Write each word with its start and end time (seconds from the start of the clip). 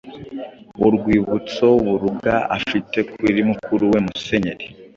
Urwibutso 0.85 1.65
Buruga 1.85 2.35
afite 2.57 2.97
kuri 3.13 3.39
mukuru 3.49 3.83
we 3.91 3.99
Musenyeri 4.05 4.65